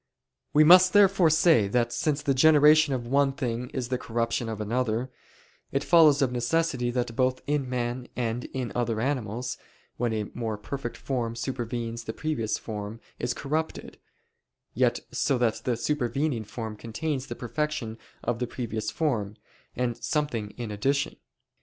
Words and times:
We 0.51 0.63
must 0.63 0.93
therefore 0.93 1.29
say 1.29 1.67
that 1.67 1.93
since 1.93 2.23
the 2.23 2.33
generation 2.33 2.91
of 2.95 3.05
one 3.05 3.33
thing 3.33 3.69
is 3.69 3.89
the 3.89 3.99
corruption 3.99 4.49
of 4.49 4.59
another, 4.59 5.11
it 5.71 5.83
follows 5.83 6.23
of 6.23 6.31
necessity 6.31 6.89
that 6.89 7.15
both 7.15 7.43
in 7.45 7.69
men 7.69 8.07
and 8.15 8.45
in 8.45 8.71
other 8.73 8.99
animals, 8.99 9.59
when 9.97 10.11
a 10.11 10.23
more 10.33 10.57
perfect 10.57 10.97
form 10.97 11.35
supervenes 11.35 12.05
the 12.05 12.13
previous 12.13 12.57
form 12.57 12.99
is 13.19 13.35
corrupted: 13.35 13.99
yet 14.73 15.01
so 15.11 15.37
that 15.37 15.65
the 15.65 15.77
supervening 15.77 16.45
form 16.45 16.77
contains 16.77 17.27
the 17.27 17.35
perfection 17.35 17.99
of 18.23 18.39
the 18.39 18.47
previous 18.47 18.89
form, 18.89 19.35
and 19.75 19.97
something 20.03 20.49
in 20.57 20.71
addition. 20.71 21.15